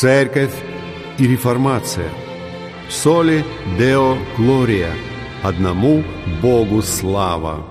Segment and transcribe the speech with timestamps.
[0.00, 0.54] Церковь
[1.18, 2.08] и реформация.
[2.88, 3.44] Соли
[3.78, 4.94] Део Глория.
[5.42, 6.02] Одному
[6.40, 7.66] Богу слава.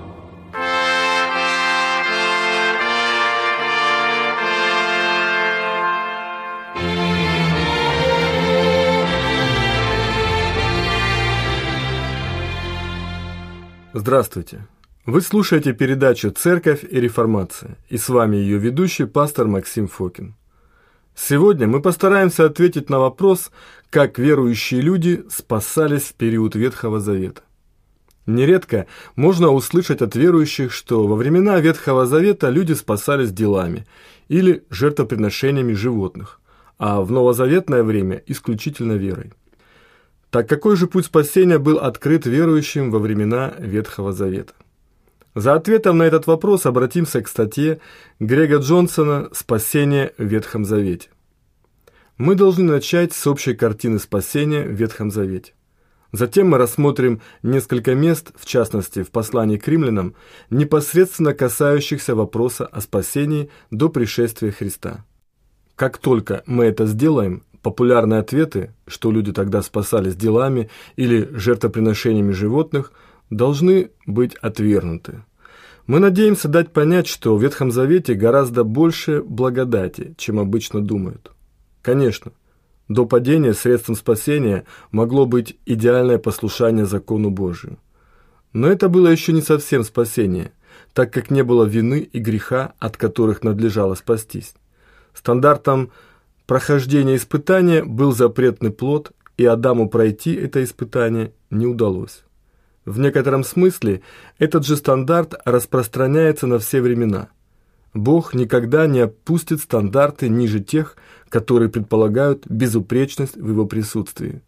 [13.94, 14.68] Здравствуйте!
[15.08, 20.36] Вы слушаете передачу «Церковь и реформация» и с вами ее ведущий пастор Максим Фокин.
[21.22, 23.52] Сегодня мы постараемся ответить на вопрос,
[23.90, 27.42] как верующие люди спасались в период Ветхого Завета.
[28.26, 28.88] Нередко
[29.18, 33.86] можно услышать от верующих, что во времена Ветхого Завета люди спасались делами
[34.30, 36.40] или жертвоприношениями животных,
[36.78, 39.34] а в новозаветное время исключительно верой.
[40.30, 44.54] Так какой же путь спасения был открыт верующим во времена Ветхого Завета?
[45.36, 47.80] За ответом на этот вопрос обратимся к статье
[48.20, 51.10] Грега Джонсона «Спасение в Ветхом Завете».
[52.18, 55.54] Мы должны начать с общей картины спасения в Ветхом Завете.
[56.12, 60.16] Затем мы рассмотрим несколько мест, в частности в послании к римлянам,
[60.50, 65.06] непосредственно касающихся вопроса о спасении до пришествия Христа.
[65.76, 72.94] Как только мы это сделаем, Популярные ответы, что люди тогда спасались делами или жертвоприношениями животных,
[73.30, 75.24] должны быть отвергнуты.
[75.88, 81.32] Мы надеемся дать понять, что в Ветхом Завете гораздо больше благодати, чем обычно думают.
[81.82, 82.32] Конечно,
[82.88, 87.78] до падения средством спасения могло быть идеальное послушание закону Божию.
[88.54, 90.52] Но это было еще не совсем спасение,
[90.94, 94.54] так как не было вины и греха, от которых надлежало спастись.
[95.14, 95.92] Стандартом–
[96.50, 102.24] прохождения испытания был запретный плод, и Адаму пройти это испытание не удалось.
[102.86, 104.02] В некотором смысле
[104.38, 107.30] этот же стандарт распространяется на все времена.
[107.94, 110.96] Бог никогда не опустит стандарты ниже тех,
[111.30, 114.42] которые предполагают безупречность в его присутствии.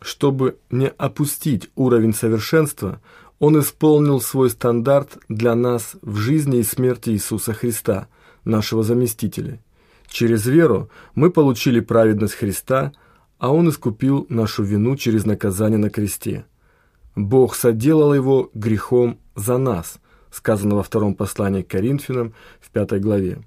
[0.00, 3.00] Чтобы не опустить уровень совершенства,
[3.38, 8.08] Он исполнил свой стандарт для нас в жизни и смерти Иисуса Христа,
[8.44, 9.60] нашего заместителя–
[10.10, 12.92] Через веру мы получили праведность Христа,
[13.38, 16.44] а Он искупил нашу вину через наказание на кресте.
[17.28, 20.00] Бог соделал его грехом за нас,
[20.30, 23.42] сказано во втором послании к Коринфянам в пятой главе.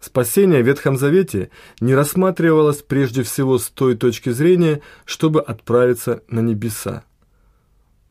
[0.00, 1.50] Спасение в Ветхом Завете
[1.80, 7.04] не рассматривалось прежде всего с той точки зрения, чтобы отправиться на небеса,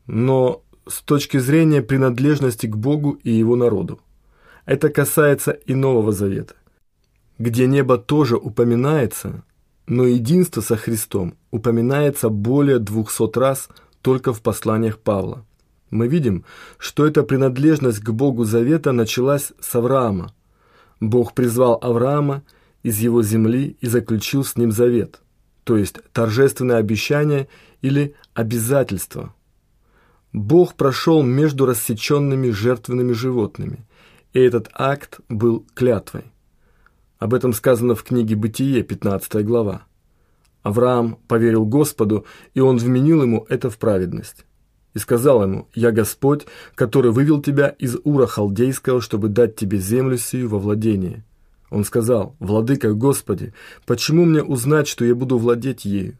[0.06, 4.00] но с точки зрения принадлежности к Богу и Его народу.
[4.66, 6.54] Это касается и Нового Завета
[7.40, 9.44] где небо тоже упоминается,
[9.86, 13.70] но единство со Христом упоминается более двухсот раз
[14.02, 15.44] только в посланиях Павла.
[15.90, 16.44] Мы видим,
[16.78, 20.32] что эта принадлежность к Богу Завета началась с Авраама.
[21.00, 22.42] Бог призвал Авраама
[22.82, 25.20] из его земли и заключил с ним завет,
[25.64, 27.48] то есть торжественное обещание
[27.82, 29.34] или обязательство.
[30.32, 33.84] Бог прошел между рассеченными жертвенными животными,
[34.32, 36.24] и этот акт был клятвой.
[37.18, 39.82] Об этом сказано в книге «Бытие», 15 глава.
[40.62, 44.44] Авраам поверил Господу, и он вменил ему это в праведность.
[44.94, 50.18] И сказал ему, «Я Господь, который вывел тебя из Ура Халдейского, чтобы дать тебе землю
[50.18, 51.24] сию во владение».
[51.70, 53.54] Он сказал, «Владыка Господи,
[53.86, 56.18] почему мне узнать, что я буду владеть ею?»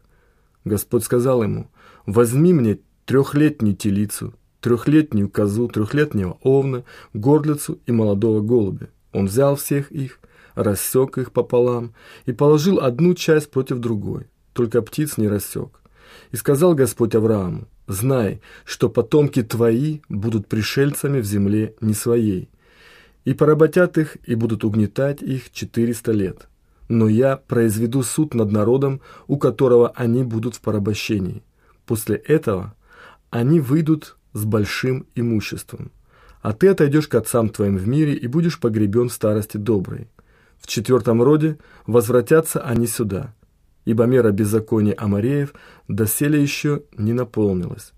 [0.63, 1.69] Господь сказал ему,
[2.05, 8.87] «Возьми мне трехлетнюю телицу, трехлетнюю козу, трехлетнего овна, горлицу и молодого голубя».
[9.11, 10.19] Он взял всех их,
[10.55, 11.93] рассек их пополам
[12.25, 15.81] и положил одну часть против другой, только птиц не рассек.
[16.31, 22.49] И сказал Господь Аврааму, «Знай, что потомки твои будут пришельцами в земле не своей,
[23.25, 26.47] и поработят их, и будут угнетать их четыреста лет.
[26.87, 31.43] Но я произведу суд над народом, у которого они будут в порабощении.
[31.85, 32.73] После этого
[33.29, 35.91] они выйдут с большим имуществом,
[36.41, 40.07] а ты отойдешь к отцам твоим в мире и будешь погребен в старости доброй.
[40.59, 41.57] В четвертом роде
[41.87, 43.33] возвратятся они сюда,
[43.85, 45.53] ибо мера беззакония Амареев
[45.87, 47.93] доселе еще не наполнилась.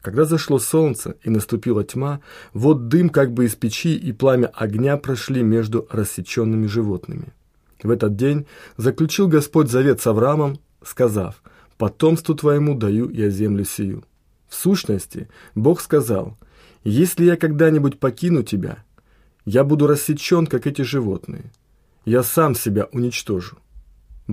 [0.00, 2.20] Когда зашло солнце и наступила тьма,
[2.52, 7.32] вот дым как бы из печи и пламя огня прошли между рассеченными животными.
[7.82, 8.46] В этот день
[8.76, 11.42] заключил Господь завет с Авраамом, сказав,
[11.78, 14.04] «Потомству твоему даю я землю сию».
[14.48, 16.36] В сущности, Бог сказал,
[16.84, 18.84] «Если я когда-нибудь покину тебя,
[19.44, 21.50] я буду рассечен, как эти животные»
[22.04, 23.56] я сам себя уничтожу.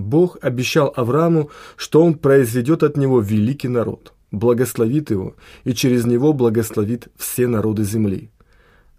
[0.02, 6.32] Бог обещал Аврааму, что он произведет от него великий народ, благословит его и через него
[6.32, 8.30] благословит все народы земли.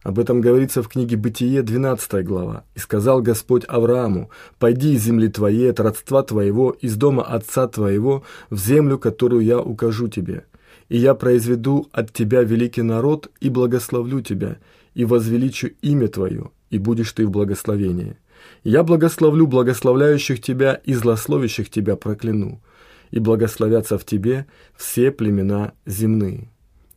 [0.04, 2.64] Об этом говорится в книге «Бытие», 12 глава.
[2.74, 8.24] «И сказал Господь Аврааму, пойди из земли твоей, от родства твоего, из дома отца твоего,
[8.50, 10.46] в землю, которую я укажу тебе.
[10.90, 14.58] И я произведу от тебя великий народ, и благословлю тебя,
[14.96, 18.18] и возвеличу имя твое, и будешь ты в благословении.
[18.64, 22.62] Я благословлю благословляющих тебя и злословящих тебя прокляну,
[23.10, 24.46] и благословятся в тебе
[24.76, 26.50] все племена земные».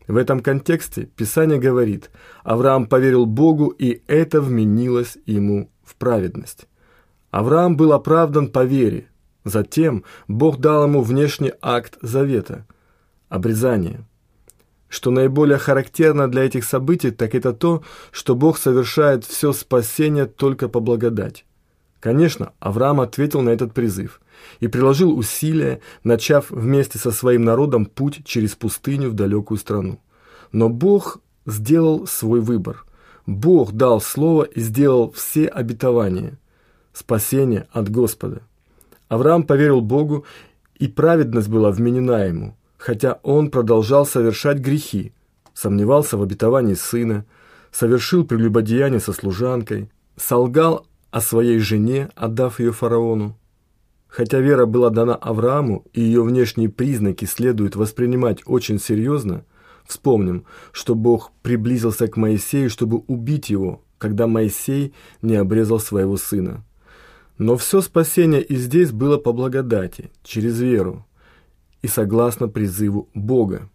[0.06, 2.10] В этом контексте Писание говорит,
[2.42, 6.66] Авраам поверил Богу, и это вменилось ему в праведность.
[7.30, 9.08] Авраам был оправдан по вере.
[9.44, 12.66] Затем Бог дал ему внешний акт завета–
[13.28, 14.04] обрезание.
[14.94, 17.82] Что наиболее характерно для этих событий, так это то,
[18.12, 21.46] что Бог совершает все спасение только по благодать.
[21.98, 24.20] Конечно, Авраам ответил на этот призыв
[24.60, 29.98] и приложил усилия, начав вместе со своим народом путь через пустыню в далекую страну.
[30.52, 32.84] Но Бог сделал свой выбор.
[33.26, 36.38] Бог дал слово и сделал все обетования.
[36.92, 38.42] Спасение от Господа.
[39.08, 40.24] Авраам поверил Богу,
[40.78, 45.14] и праведность была вменена ему, хотя он продолжал совершать грехи,
[45.54, 47.24] сомневался в обетовании сына,
[47.72, 53.38] совершил прелюбодеяние со служанкой, солгал о своей жене, отдав ее фараону.
[54.06, 59.46] Хотя вера была дана Аврааму, и ее внешние признаки следует воспринимать очень серьезно,
[59.86, 64.92] вспомним, что Бог приблизился к Моисею, чтобы убить его, когда Моисей
[65.22, 66.62] не обрезал своего сына.
[67.38, 71.06] Но все спасение и здесь было по благодати, через веру
[71.84, 73.68] и согласно призыву Бога.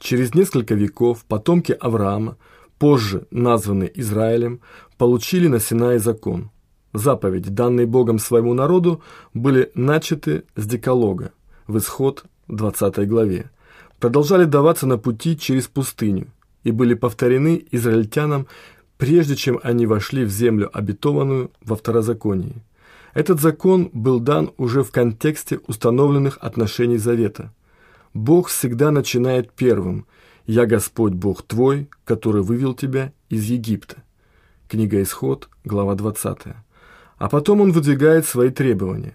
[0.00, 2.36] Через несколько веков потомки Авраама,
[2.78, 4.60] позже названные Израилем,
[4.98, 6.50] получили на Синае закон–
[6.96, 9.02] Заповеди, данные Богом своему народу,
[9.34, 11.32] были начаты с Деколога
[11.66, 13.50] в Исход 20 главе,
[14.00, 16.28] продолжали даваться на пути через пустыню
[16.64, 18.46] и были повторены израильтянам,
[18.96, 22.62] прежде чем они вошли в землю обетованную во второзаконии.
[23.16, 27.50] Этот закон был дан уже в контексте установленных отношений завета.
[28.12, 30.04] Бог всегда начинает первым
[30.44, 34.02] «Я Господь Бог твой, который вывел тебя из Египта».
[34.68, 36.38] Книга Исход, глава 20.
[37.16, 39.14] А потом он выдвигает свои требования.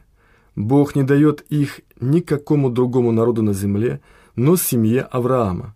[0.55, 4.01] Бог не дает их никакому другому народу на земле,
[4.35, 5.75] но семье Авраама,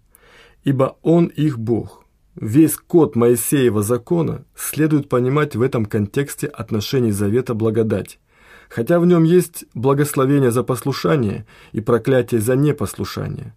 [0.64, 2.05] ибо он их Бог.
[2.36, 8.20] Весь код Моисеева закона следует понимать в этом контексте отношений завета благодать,
[8.68, 13.56] хотя в нем есть благословение за послушание и проклятие за непослушание.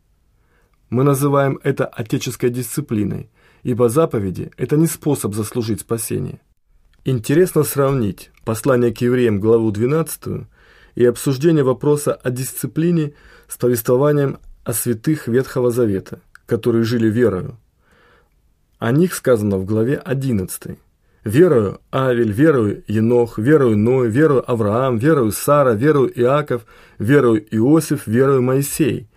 [0.91, 3.31] Мы называем это отеческой дисциплиной,
[3.65, 6.41] ибо заповеди– это не способ заслужить спасение.
[7.05, 10.47] Интересно сравнить послание к евреям, главу 12,
[10.95, 13.15] и обсуждение вопроса о дисциплине
[13.49, 17.59] с повествованием о святых Ветхого Завета, которые жили верою.
[18.79, 20.79] О них сказано в главе 11.
[21.25, 26.65] «Верою Авель, верою Енох, верою Ной, верою Авраам, верою Сара, верою Иаков,
[26.99, 29.09] верою Иосиф, верою Моисей.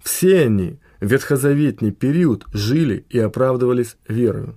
[0.00, 4.56] Все они в ветхозаветный период жили и оправдывались верою.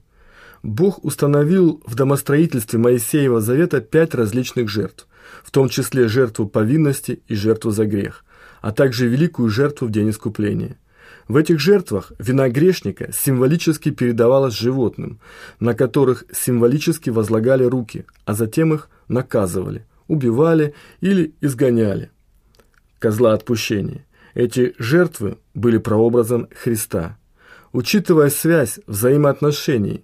[0.63, 5.07] Бог установил в домостроительстве Моисеева Завета пять различных жертв,
[5.43, 8.23] в том числе жертву повинности и жертву за грех,
[8.61, 10.77] а также великую жертву в день искупления.
[11.31, 15.21] В этих жертвах вина грешника символически передавалась животным,
[15.61, 22.11] на которых символически возлагали руки, а затем их наказывали, убивали или изгоняли.
[22.99, 24.05] Козла отпущения.
[24.33, 27.17] Эти жертвы были прообразом Христа.
[27.71, 30.03] Учитывая связь взаимоотношений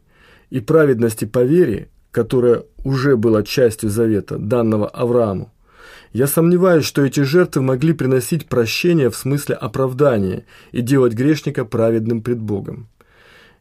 [0.50, 5.52] и праведности по вере, которая уже была частью завета, данного Аврааму,
[6.14, 12.22] я сомневаюсь, что эти жертвы могли приносить прощение в смысле оправдания и делать грешника праведным
[12.22, 12.88] пред Богом.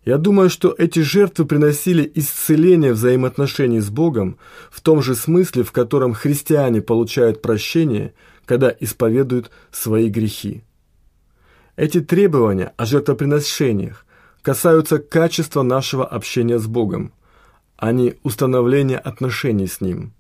[0.05, 4.39] Я думаю, что эти жертвы приносили исцеление взаимоотношений с Богом
[4.71, 10.63] в том же смысле, в котором христиане получают прощение, когда исповедуют свои грехи.
[11.75, 14.07] Эти требования о жертвоприношениях
[14.43, 17.13] касаются качества нашего общения с Богом,
[17.77, 20.13] а не установления отношений с Ним.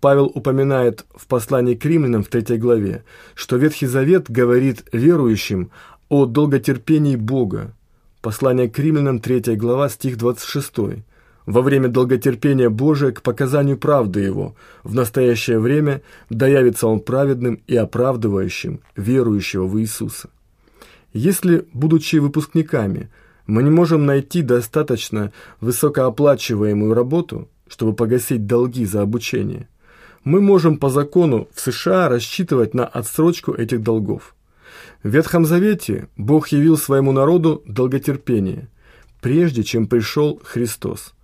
[0.00, 5.70] Павел упоминает в послании к римлянам в третьей главе, что Ветхий Завет говорит верующим
[6.08, 7.74] о долготерпении Бога.
[8.20, 11.02] Послание к римлянам 3 глава, стих 26.
[11.46, 17.74] Во время долготерпения Божия к показанию правды Его, в настоящее время доявится Он праведным и
[17.74, 20.30] оправдывающим верующего в Иисуса.
[21.12, 23.08] Если, будучи выпускниками,
[23.46, 29.68] мы не можем найти достаточно высокооплачиваемую работу, чтобы погасить долги за обучение.
[30.24, 34.34] Мы можем по закону в США рассчитывать на отсрочку этих долгов.
[35.02, 38.68] В Ветхом Завете Бог явил своему народу долготерпение,
[39.20, 41.14] прежде чем пришел Христос.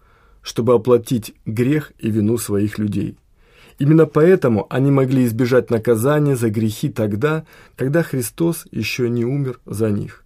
[0.45, 3.17] чтобы оплатить грех и вину своих людей.
[3.79, 7.45] Именно поэтому они могли избежать наказания за грехи тогда,
[7.77, 10.23] когда Христос еще не умер за них.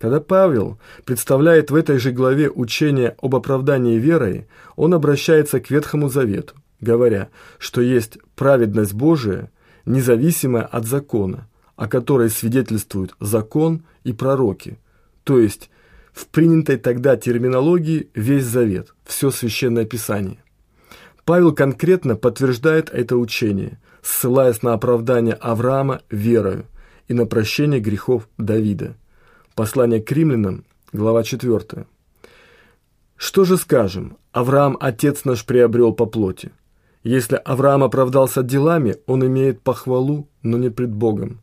[0.00, 6.08] Когда Павел представляет в этой же главе учение об оправдании верой, он обращается к Ветхому
[6.08, 9.50] Завету, говоря, что есть праведность Божия,
[9.84, 14.78] независимая от закона, о которой свидетельствуют закон и пророки,
[15.24, 15.70] то есть
[16.12, 20.42] в принятой тогда терминологии весь Завет, все Священное Писание.
[21.24, 26.66] Павел конкретно подтверждает это учение, ссылаясь на оправдание Авраама верою
[27.08, 28.96] и на прощение грехов Давида.
[29.54, 31.86] Послание к римлянам, глава 4.
[33.16, 34.16] Что же скажем?
[34.32, 36.52] Авраам, отец наш, приобрел по плоти.
[37.02, 41.40] Если Авраам оправдался делами, он имеет похвалу, но не пред Богом.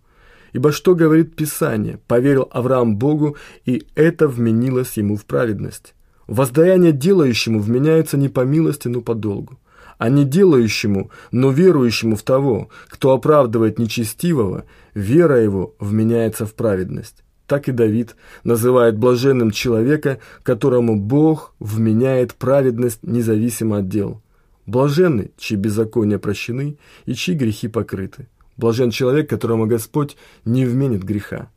[0.53, 1.99] Ибо что говорит Писание?
[2.07, 5.93] Поверил Авраам Богу, и это вменилось ему в праведность.
[6.27, 9.57] Воздаяние делающему вменяется не по милости, но по долгу
[9.97, 17.23] а не делающему, но верующему в того, кто оправдывает нечестивого, вера его вменяется в праведность.
[17.47, 24.21] Так и Давид называет блаженным человека, которому Бог вменяет праведность независимо от дел.
[24.67, 28.27] Блаженны, чьи беззакония прощены и чьи грехи покрыты.
[28.57, 31.49] Блажен человек, которому Господь не вменит греха.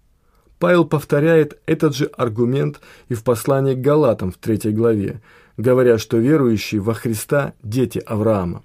[0.60, 5.20] Павел повторяет этот же аргумент и в послании к Галатам в третьей главе,
[5.56, 8.62] говоря, что верующие во Христа– дети Авраама.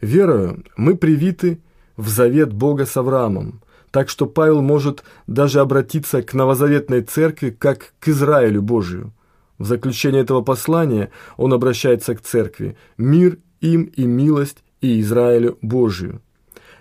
[0.00, 1.60] Верою мы привиты
[1.96, 7.94] в завет Бога с Авраамом, так что Павел может даже обратиться к новозаветной церкви как
[8.00, 9.12] к Израилю Божию.
[9.56, 16.20] В заключение этого послания он обращается к церкви «Мир им и милость и Израилю Божию».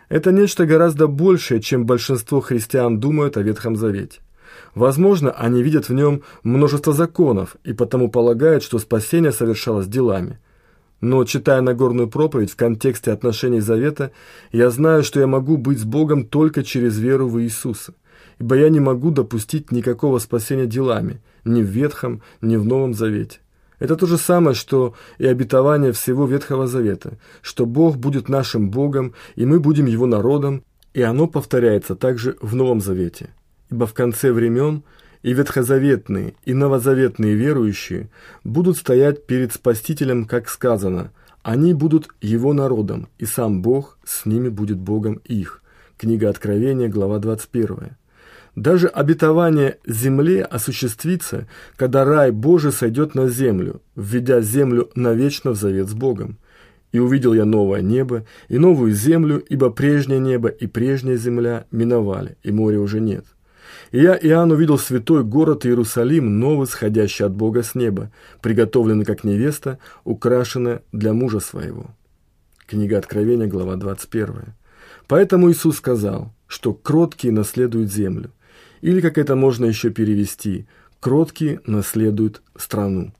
[0.10, 4.20] Это нечто гораздо большее, чем большинство христиан думают о Ветхом Завете.
[4.74, 10.40] Возможно, они видят в нем множество законов и потому полагают, что спасение совершалось делами.
[11.02, 14.12] Но, читая Нагорную проповедь в контексте отношений Завета,
[14.52, 17.94] я знаю, что я могу быть с Богом только через веру в Иисуса,
[18.40, 23.40] ибо я не могу допустить никакого спасения делами, ни в Ветхом, ни в Новом Завете.
[23.80, 29.14] Это то же самое, что и обетование всего Ветхого Завета, что Бог будет нашим Богом,
[29.36, 33.32] и мы будем Его народом, и оно повторяется также в Новом Завете
[33.70, 34.84] ибо в конце времен
[35.24, 38.10] и ветхозаветные, и новозаветные верующие
[38.44, 41.12] будут стоять перед Спасителем, как сказано,
[41.44, 45.62] они будут Его народом, и сам Бог с ними будет Богом их.
[45.98, 47.96] Книга Откровения, глава 21.
[48.58, 55.88] Даже обетование земле осуществится, когда рай Божий сойдет на землю, введя землю навечно в завет
[55.90, 56.40] с Богом.
[56.92, 62.36] И увидел я новое небо и новую землю, ибо прежнее небо и прежняя земля миновали,
[62.42, 63.26] и моря уже нет.
[63.92, 68.12] И я, Иоанн, увидел святой город Иерусалим, новый, сходящий от Бога с неба,
[68.42, 71.92] приготовленный как невеста, украшенная для мужа своего.
[72.66, 74.56] Книга Откровения, глава 21.
[75.08, 78.32] Поэтому Иисус сказал, что кроткие наследуют землю.
[78.82, 80.66] Или, как это можно еще перевести,
[81.00, 83.12] кроткие наследуют страну.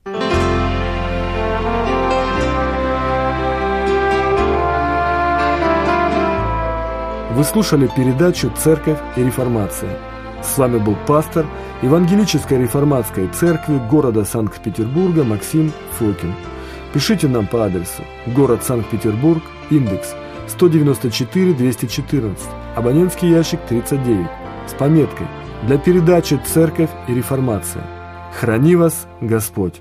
[7.38, 9.96] Вы слушали передачу «Церковь и реформация».
[10.42, 11.46] С вами был пастор
[11.82, 16.34] Евангелической реформатской церкви города Санкт-Петербурга Максим Фокин.
[16.92, 20.14] Пишите нам по адресу город Санкт-Петербург, индекс
[20.48, 22.36] 194-214,
[22.74, 24.26] абонентский ящик 39,
[24.66, 25.26] с пометкой
[25.62, 27.84] «Для передачи «Церковь и реформация».
[28.32, 29.80] Храни вас Господь!